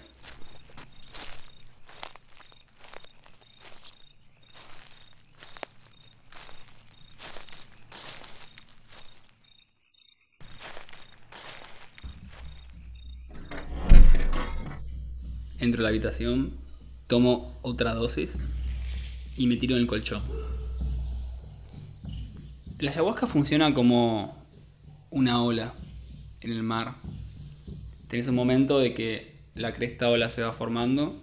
entro 15.59 15.81
a 15.81 15.83
la 15.83 15.89
habitación, 15.89 16.51
tomo 17.07 17.57
otra 17.61 17.93
dosis 17.93 18.35
y 19.37 19.47
me 19.47 19.57
tiro 19.57 19.75
en 19.75 19.81
el 19.81 19.87
colchón. 19.87 20.21
La 22.79 22.91
ayahuasca 22.91 23.27
funciona 23.27 23.73
como 23.73 24.35
una 25.11 25.43
ola 25.43 25.73
en 26.41 26.51
el 26.51 26.63
mar. 26.63 26.95
Tenés 28.07 28.27
un 28.27 28.35
momento 28.35 28.79
de 28.79 28.93
que 28.93 29.35
la 29.55 29.73
cresta 29.73 30.09
ola 30.09 30.29
se 30.29 30.41
va 30.41 30.51
formando, 30.51 31.15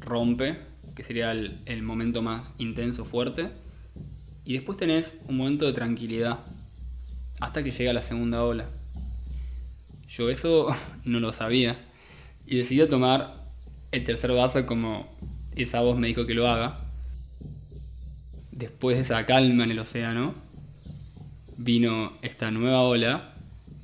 rompe, 0.00 0.56
que 0.96 1.04
sería 1.04 1.32
el, 1.32 1.56
el 1.66 1.82
momento 1.82 2.22
más 2.22 2.52
intenso, 2.58 3.04
fuerte, 3.04 3.48
y 4.44 4.54
después 4.54 4.78
tenés 4.78 5.14
un 5.28 5.36
momento 5.36 5.66
de 5.66 5.72
tranquilidad, 5.72 6.38
hasta 7.40 7.62
que 7.62 7.70
llega 7.70 7.92
la 7.92 8.02
segunda 8.02 8.42
ola. 8.42 8.64
Yo 10.08 10.30
eso 10.30 10.74
no 11.04 11.20
lo 11.20 11.32
sabía 11.32 11.76
y 12.46 12.56
decidí 12.56 12.86
tomar 12.88 13.34
el 13.92 14.04
tercer 14.04 14.32
vaso 14.32 14.64
como 14.66 15.06
esa 15.54 15.80
voz 15.80 15.98
me 15.98 16.08
dijo 16.08 16.26
que 16.26 16.34
lo 16.34 16.48
haga. 16.48 16.78
Después 18.58 18.96
de 18.96 19.04
esa 19.04 19.24
calma 19.24 19.62
en 19.62 19.70
el 19.70 19.78
océano, 19.78 20.34
vino 21.58 22.12
esta 22.22 22.50
nueva 22.50 22.82
ola 22.82 23.32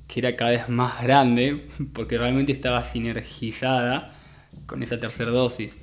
que 0.08 0.18
era 0.18 0.34
cada 0.34 0.50
vez 0.50 0.68
más 0.68 1.00
grande 1.00 1.64
porque 1.92 2.18
realmente 2.18 2.50
estaba 2.50 2.84
sinergizada 2.84 4.12
con 4.66 4.82
esa 4.82 4.98
tercera 4.98 5.30
dosis. 5.30 5.76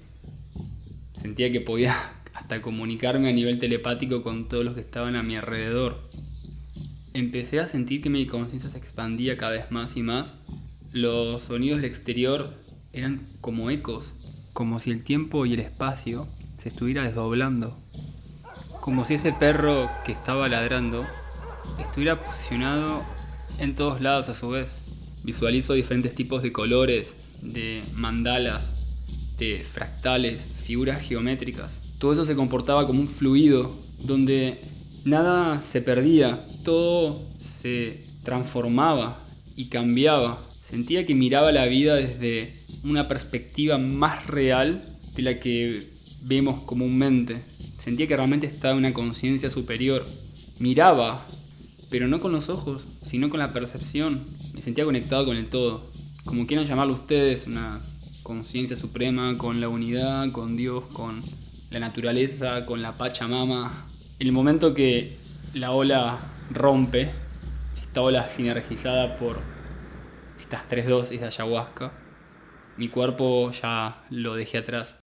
Sentía 1.14 1.54
que 1.54 1.62
podía 1.62 2.12
hasta 2.34 2.62
comunicarme 2.62 3.30
a 3.30 3.32
nivel 3.32 3.60
telepático 3.60 4.24
con 4.24 4.50
todos 4.50 4.66
los 4.66 4.74
que 4.74 4.82
estaban 4.82 5.16
a 5.16 5.24
mi 5.24 5.38
alrededor. 5.38 5.98
Empecé 7.14 7.62
a 7.62 7.68
sentir 7.68 8.02
que 8.02 8.10
mi 8.10 8.26
conciencia 8.26 8.72
se 8.72 8.78
expandía 8.78 9.38
cada 9.38 9.54
vez 9.54 9.72
más 9.72 9.96
y 9.96 10.04
más. 10.04 10.34
Los 10.92 11.44
sonidos 11.44 11.82
del 11.82 11.90
exterior 11.90 12.54
eran 12.92 13.22
como 13.40 13.70
ecos, 13.70 14.12
como 14.52 14.82
si 14.82 14.92
el 14.92 15.02
tiempo 15.06 15.46
y 15.46 15.54
el 15.54 15.62
espacio 15.62 16.28
se 16.58 16.68
estuviera 16.68 17.04
desdoblando. 17.04 17.74
Como 18.82 19.06
si 19.06 19.14
ese 19.14 19.32
perro 19.32 19.90
que 20.06 20.12
estaba 20.12 20.50
ladrando 20.50 21.06
estuviera 21.80 22.22
posicionado 22.22 23.02
en 23.60 23.76
todos 23.76 24.02
lados 24.02 24.28
a 24.30 24.36
su 24.36 24.50
vez. 24.50 24.72
Visualizo 25.24 25.74
diferentes 25.74 26.16
tipos 26.16 26.42
de 26.42 26.52
colores, 26.52 27.42
de 27.44 27.84
mandalas, 27.94 29.38
de 29.38 29.64
fractales, 29.72 30.40
figuras 30.64 31.00
geométricas. 31.00 31.98
Todo 32.00 32.14
eso 32.14 32.26
se 32.26 32.36
comportaba 32.36 32.88
como 32.88 33.02
un 33.02 33.08
fluido 33.08 33.72
donde 34.06 34.60
nada 35.06 35.62
se 35.64 35.82
perdía, 35.82 36.40
todo 36.66 37.16
se 37.62 38.04
transformaba 38.24 39.16
y 39.56 39.66
cambiaba. 39.70 40.40
Sentía 40.70 41.06
que 41.06 41.14
miraba 41.14 41.52
la 41.52 41.66
vida 41.66 41.96
desde 41.96 42.52
una 42.84 43.08
perspectiva 43.08 43.78
más 43.78 44.26
real 44.26 44.84
de 45.16 45.22
la 45.22 45.40
que 45.40 45.88
vemos 46.24 46.62
comúnmente. 46.64 47.36
Sentía 47.84 48.08
que 48.08 48.16
realmente 48.16 48.46
estaba 48.46 48.74
en 48.74 48.78
una 48.78 48.94
conciencia 48.94 49.50
superior. 49.50 50.06
Miraba, 50.60 51.20
pero 51.90 52.08
no 52.08 52.20
con 52.20 52.32
los 52.32 52.50
ojos, 52.50 52.84
sino 53.10 53.32
con 53.32 53.40
la 53.40 53.54
percepción. 53.54 54.24
Me 54.54 54.62
sentía 54.62 54.86
conectado 54.86 55.26
con 55.26 55.36
el 55.36 55.48
todo. 55.48 55.84
Como 56.26 56.46
quieran 56.46 56.68
llamarlo 56.68 56.94
ustedes, 56.94 57.48
una 57.48 57.80
conciencia 58.22 58.78
suprema, 58.78 59.36
con 59.36 59.60
la 59.60 59.68
unidad, 59.68 60.32
con 60.32 60.56
Dios, 60.56 60.84
con 60.94 61.20
la 61.72 61.80
naturaleza, 61.80 62.68
con 62.68 62.84
la 62.84 62.92
Pachamama. 62.92 63.72
El 64.20 64.32
momento 64.32 64.76
que 64.76 65.18
la 65.56 65.72
ola 65.72 66.20
rompe, 66.52 67.10
esta 67.82 68.02
ola 68.02 68.30
sinergizada 68.30 69.18
por 69.18 69.40
estas 70.40 70.70
tres 70.70 70.88
dosis 70.88 71.20
de 71.20 71.26
ayahuasca, 71.26 71.92
mi 72.78 72.90
cuerpo 72.90 73.52
ya 73.52 74.06
lo 74.12 74.36
dejé 74.36 74.60
atrás. 74.60 75.00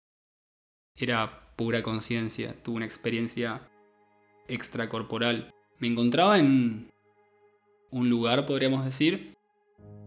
Era 0.95 1.42
pura 1.55 1.83
conciencia, 1.83 2.55
tuve 2.63 2.77
una 2.77 2.85
experiencia 2.85 3.61
extracorporal. 4.47 5.53
Me 5.79 5.87
encontraba 5.87 6.39
en 6.39 6.91
un 7.91 8.09
lugar, 8.09 8.45
podríamos 8.45 8.85
decir, 8.85 9.35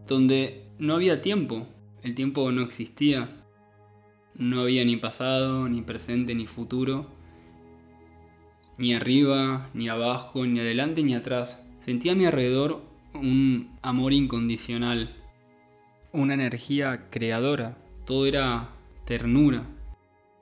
donde 0.06 0.68
no 0.78 0.94
había 0.94 1.20
tiempo. 1.20 1.66
El 2.02 2.14
tiempo 2.14 2.50
no 2.52 2.62
existía. 2.62 3.44
No 4.34 4.60
había 4.60 4.84
ni 4.84 4.96
pasado, 4.96 5.68
ni 5.68 5.82
presente, 5.82 6.34
ni 6.34 6.46
futuro. 6.46 7.06
Ni 8.78 8.94
arriba, 8.94 9.70
ni 9.72 9.88
abajo, 9.88 10.44
ni 10.44 10.60
adelante, 10.60 11.02
ni 11.02 11.14
atrás. 11.14 11.62
Sentía 11.78 12.12
a 12.12 12.14
mi 12.14 12.26
alrededor 12.26 12.82
un 13.14 13.76
amor 13.82 14.12
incondicional 14.12 15.14
una 16.16 16.34
energía 16.34 17.10
creadora, 17.10 17.76
todo 18.06 18.26
era 18.26 18.70
ternura. 19.04 19.66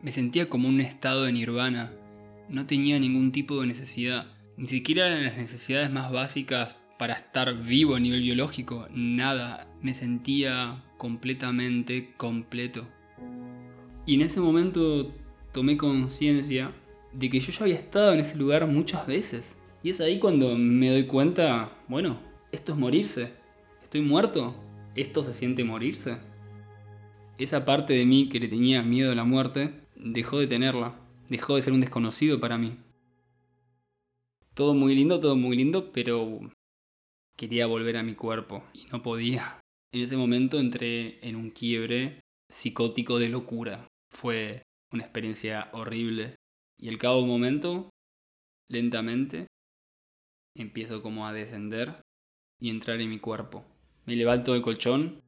Me 0.05 0.13
sentía 0.13 0.49
como 0.49 0.69
un 0.69 0.81
estado 0.81 1.25
de 1.25 1.33
nirvana, 1.33 1.91
no 2.49 2.67
tenía 2.67 3.01
ningún 3.01 3.33
tipo 3.33 3.61
de 3.61 3.67
necesidad, 3.67 4.27
ni 4.57 4.69
siquiera 4.69 5.09
las 5.09 5.37
necesidades 5.37 5.91
más 5.91 6.13
básicas 6.13 6.77
para 6.99 7.15
estar 7.15 7.65
vivo 7.65 7.97
a 7.97 8.01
nivel 8.01 8.21
biológico, 8.21 8.87
nada, 8.93 9.67
me 9.83 9.95
sentía 9.95 10.85
completamente 10.99 12.13
completo. 12.17 12.87
Y 14.07 14.15
en 14.15 14.21
ese 14.21 14.41
momento 14.41 15.11
tomé 15.53 15.77
conciencia 15.77 16.71
de 17.13 17.31
que 17.31 17.41
yo 17.41 17.51
ya 17.51 17.65
había 17.65 17.77
estado 17.77 18.13
en 18.13 18.21
ese 18.21 18.37
lugar 18.37 18.67
muchas 18.67 19.07
veces. 19.07 19.59
Y 19.83 19.91
es 19.91 20.01
ahí 20.01 20.19
cuando 20.21 20.57
me 20.57 20.91
doy 20.91 21.07
cuenta, 21.07 21.73
bueno, 21.89 22.21
esto 22.53 22.73
es 22.73 22.79
morirse. 22.79 23.33
Estoy 23.83 24.03
muerto. 24.03 24.55
¿esto 24.95 25.25
se 25.25 25.33
siente 25.33 25.65
morirse? 25.65 26.19
Esa 27.39 27.65
parte 27.65 27.95
de 27.95 28.07
mí 28.07 28.29
que 28.29 28.39
le 28.39 28.49
tenía 28.49 28.83
miedo 28.83 29.13
a 29.13 29.15
la 29.15 29.25
muerte 29.25 29.84
dejó 30.13 30.39
de 30.39 30.47
tenerla, 30.47 30.95
dejó 31.29 31.57
de 31.57 31.63
ser 31.63 31.73
un 31.73 31.81
desconocido 31.81 32.39
para 32.39 32.59
mí. 32.59 32.77
Todo 34.53 34.75
muy 34.75 34.95
lindo, 34.95 35.19
todo 35.19 35.35
muy 35.35 35.57
lindo, 35.57 35.91
pero 35.93 36.53
quería 37.37 37.67
volver 37.67 37.97
a 37.97 38.03
mi 38.03 38.15
cuerpo 38.15 38.63
y 38.73 38.85
no 38.93 39.03
podía. 39.03 39.61
En 39.93 40.03
ese 40.03 40.17
momento 40.17 40.61
entré 40.61 41.27
en 41.27 41.37
un 41.37 41.51
quiebre 41.51 42.21
psicótico 42.49 43.19
de 43.19 43.31
locura. 43.31 43.89
Fue 44.11 44.63
una 44.93 45.05
experiencia 45.05 45.71
horrible. 45.73 46.37
Y 46.79 46.89
al 46.89 46.99
cabo 46.99 47.17
de 47.17 47.23
un 47.23 47.29
momento, 47.29 47.91
lentamente, 48.69 49.47
empiezo 50.55 51.03
como 51.03 51.27
a 51.27 51.33
descender 51.33 52.03
y 52.61 52.71
entrar 52.71 53.01
en 53.01 53.11
mi 53.11 53.19
cuerpo. 53.19 53.65
Me 54.05 54.17
levanto 54.17 54.53
del 54.53 54.63
colchón, 54.63 55.23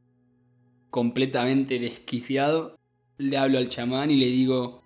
completamente 0.91 1.79
desquiciado. 1.79 2.77
Le 3.19 3.37
hablo 3.37 3.59
al 3.59 3.69
chamán 3.69 4.11
y 4.11 4.17
le 4.17 4.27
digo, 4.27 4.83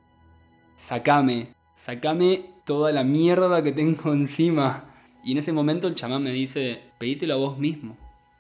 sacame, 0.77 1.55
sacame 1.75 2.51
toda 2.65 2.93
la 2.93 3.03
mierda 3.05 3.63
que 3.63 3.73
tengo 3.73 4.13
encima. 4.13 4.85
Y 5.25 5.33
en 5.33 5.39
ese 5.39 5.53
momento 5.53 5.89
el 5.89 5.95
chamán 5.95 6.23
me 6.23 6.33
dice, 6.33 6.81
pedítelo 6.99 7.35
a 7.35 7.39
vos 7.39 7.59
mismo. 7.59 7.97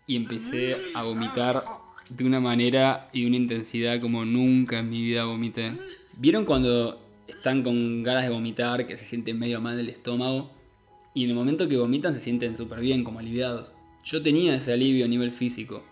Y 0.06 0.16
empecé 0.16 0.76
a 0.94 1.02
vomitar 1.02 1.62
de 2.08 2.24
una 2.24 2.40
manera 2.40 3.08
y 3.12 3.22
de 3.22 3.26
una 3.28 3.36
intensidad 3.36 4.00
como 4.00 4.24
nunca 4.24 4.80
en 4.80 4.90
mi 4.90 5.02
vida 5.02 5.24
vomité. 5.24 5.72
¿Vieron 6.16 6.44
cuando 6.44 7.00
están 7.28 7.62
con 7.62 8.02
ganas 8.02 8.24
de 8.24 8.30
vomitar, 8.30 8.86
que 8.86 8.96
se 8.96 9.04
sienten 9.04 9.38
medio 9.38 9.60
mal 9.60 9.76
del 9.76 9.88
estómago? 9.88 10.50
Y 11.14 11.24
en 11.24 11.30
el 11.30 11.36
momento 11.36 11.68
que 11.68 11.76
vomitan 11.76 12.14
se 12.14 12.20
sienten 12.20 12.56
súper 12.56 12.80
bien, 12.80 13.04
como 13.04 13.18
aliviados. 13.18 13.72
Yo 14.04 14.22
tenía 14.22 14.54
ese 14.54 14.72
alivio 14.72 15.04
a 15.04 15.08
nivel 15.08 15.32
físico, 15.32 15.82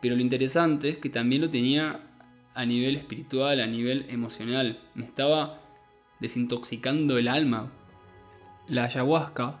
pero 0.00 0.14
lo 0.14 0.22
interesante 0.22 0.90
es 0.90 0.96
que 0.98 1.10
también 1.10 1.42
lo 1.42 1.50
tenía 1.50 2.11
a 2.54 2.64
nivel 2.66 2.96
espiritual, 2.96 3.60
a 3.60 3.66
nivel 3.66 4.06
emocional. 4.08 4.80
Me 4.94 5.04
estaba 5.04 5.60
desintoxicando 6.20 7.18
el 7.18 7.28
alma. 7.28 7.70
La 8.68 8.84
ayahuasca 8.84 9.60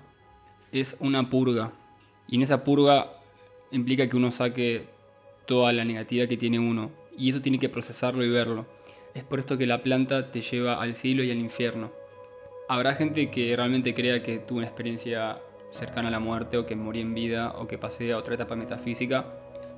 es 0.70 0.96
una 1.00 1.28
purga, 1.28 1.72
y 2.28 2.36
en 2.36 2.42
esa 2.42 2.64
purga 2.64 3.10
implica 3.70 4.08
que 4.08 4.16
uno 4.16 4.30
saque 4.30 4.86
toda 5.46 5.72
la 5.72 5.84
negativa 5.84 6.26
que 6.26 6.36
tiene 6.36 6.58
uno, 6.58 6.90
y 7.16 7.30
eso 7.30 7.42
tiene 7.42 7.58
que 7.58 7.68
procesarlo 7.68 8.24
y 8.24 8.30
verlo. 8.30 8.66
Es 9.14 9.24
por 9.24 9.38
esto 9.38 9.58
que 9.58 9.66
la 9.66 9.82
planta 9.82 10.30
te 10.30 10.40
lleva 10.40 10.80
al 10.80 10.94
cielo 10.94 11.22
y 11.22 11.30
al 11.30 11.38
infierno. 11.38 11.92
Habrá 12.68 12.94
gente 12.94 13.30
que 13.30 13.54
realmente 13.54 13.94
crea 13.94 14.22
que 14.22 14.38
tuvo 14.38 14.58
una 14.58 14.66
experiencia 14.66 15.38
cercana 15.70 16.08
a 16.08 16.12
la 16.12 16.20
muerte 16.20 16.56
o 16.56 16.64
que 16.64 16.76
morí 16.76 17.00
en 17.00 17.12
vida 17.12 17.52
o 17.58 17.66
que 17.66 17.76
pasé 17.76 18.12
a 18.12 18.18
otra 18.18 18.34
etapa 18.34 18.56
metafísica, 18.56 19.26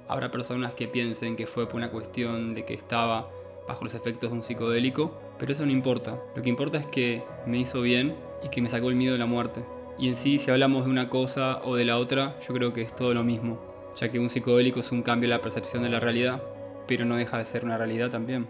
habrá 0.08 0.30
personas 0.30 0.74
que 0.74 0.88
piensen 0.88 1.36
que 1.36 1.46
fue 1.46 1.66
por 1.66 1.76
una 1.76 1.90
cuestión 1.90 2.54
de 2.54 2.64
que 2.64 2.74
estaba 2.74 3.30
bajo 3.66 3.84
los 3.84 3.94
efectos 3.94 4.30
de 4.30 4.36
un 4.36 4.42
psicodélico, 4.42 5.18
pero 5.38 5.52
eso 5.52 5.64
no 5.64 5.72
importa. 5.72 6.20
Lo 6.34 6.42
que 6.42 6.50
importa 6.50 6.78
es 6.78 6.86
que 6.86 7.22
me 7.46 7.58
hizo 7.58 7.80
bien 7.80 8.14
y 8.42 8.48
que 8.48 8.60
me 8.60 8.68
sacó 8.68 8.90
el 8.90 8.96
miedo 8.96 9.12
de 9.12 9.18
la 9.18 9.26
muerte. 9.26 9.64
Y 9.98 10.08
en 10.08 10.16
sí, 10.16 10.38
si 10.38 10.50
hablamos 10.50 10.84
de 10.84 10.90
una 10.90 11.08
cosa 11.08 11.60
o 11.64 11.76
de 11.76 11.84
la 11.84 11.98
otra, 11.98 12.38
yo 12.46 12.52
creo 12.52 12.72
que 12.72 12.82
es 12.82 12.94
todo 12.94 13.14
lo 13.14 13.22
mismo, 13.22 13.58
ya 13.94 14.10
que 14.10 14.18
un 14.18 14.28
psicodélico 14.28 14.80
es 14.80 14.92
un 14.92 15.02
cambio 15.02 15.26
en 15.26 15.30
la 15.30 15.40
percepción 15.40 15.82
de 15.82 15.88
la 15.88 16.00
realidad, 16.00 16.42
pero 16.86 17.04
no 17.04 17.16
deja 17.16 17.38
de 17.38 17.44
ser 17.44 17.64
una 17.64 17.78
realidad 17.78 18.10
también. 18.10 18.48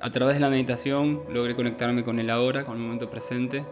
A 0.00 0.10
través 0.10 0.36
de 0.36 0.40
la 0.40 0.48
meditación 0.48 1.22
logré 1.28 1.54
conectarme 1.54 2.04
con 2.04 2.18
el 2.18 2.30
ahora, 2.30 2.64
con 2.64 2.76
el 2.76 2.82
momento 2.82 3.10
presente, 3.10 3.64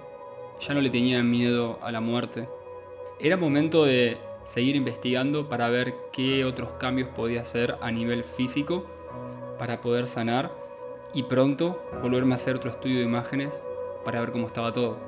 ya 0.61 0.75
no 0.75 0.81
le 0.81 0.91
tenía 0.91 1.23
miedo 1.23 1.79
a 1.83 1.93
la 1.93 2.01
muerte. 2.01 2.49
Era 3.19 3.37
momento 3.37 3.85
de 3.85 4.19
seguir 4.47 4.77
investigando 4.77 5.49
para 5.49 5.69
ver 5.69 5.95
qué 6.13 6.45
otros 6.45 6.71
cambios 6.79 7.09
podía 7.11 7.43
hacer 7.43 7.77
a 7.83 7.91
nivel 7.91 8.25
físico 8.25 8.87
para 9.59 9.81
poder 9.81 10.07
sanar 10.07 10.51
y 11.13 11.25
pronto 11.25 11.83
volverme 12.03 12.33
a 12.33 12.37
hacer 12.37 12.57
otro 12.57 12.71
estudio 12.71 12.99
de 12.99 13.05
imágenes 13.05 13.61
para 14.05 14.21
ver 14.21 14.33
cómo 14.33 14.47
estaba 14.47 14.73
todo. 14.73 14.99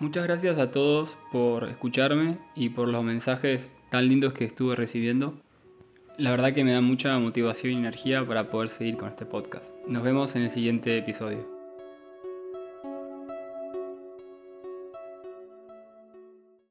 Muchas 0.00 0.24
gracias 0.24 0.58
a 0.58 0.70
todos 0.70 1.18
por 1.30 1.68
escucharme 1.68 2.38
y 2.54 2.70
por 2.70 2.88
los 2.88 3.04
mensajes 3.04 3.70
tan 3.90 4.08
lindos 4.08 4.32
que 4.32 4.46
estuve 4.46 4.74
recibiendo. 4.74 5.34
La 6.20 6.32
verdad 6.32 6.52
que 6.52 6.64
me 6.64 6.72
da 6.72 6.82
mucha 6.82 7.18
motivación 7.18 7.72
y 7.72 7.76
energía 7.76 8.22
para 8.26 8.50
poder 8.50 8.68
seguir 8.68 8.98
con 8.98 9.08
este 9.08 9.24
podcast. 9.24 9.74
Nos 9.86 10.02
vemos 10.02 10.36
en 10.36 10.42
el 10.42 10.50
siguiente 10.50 10.98
episodio. 10.98 11.59